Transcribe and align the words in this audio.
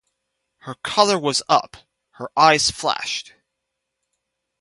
Her 0.61 0.73
colour 0.83 1.19
was 1.19 1.43
up, 1.47 1.77
her 2.13 2.31
eyes 2.35 2.71
flashed. 2.71 3.33